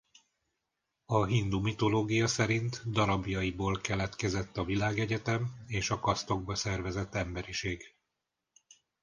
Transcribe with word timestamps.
A 1.05 1.25
hindu 1.25 1.59
mitológia 1.61 2.27
szerint 2.27 2.81
darabjaiból 2.91 3.81
keletkezett 3.81 4.57
a 4.57 4.63
világegyetem 4.65 5.53
és 5.67 5.89
a 5.89 5.99
kasztokba 5.99 6.55
szervezett 6.55 7.15
emberiség. 7.15 7.95